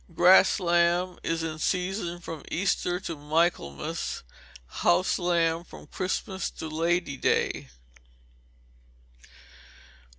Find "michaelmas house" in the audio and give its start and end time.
3.15-5.19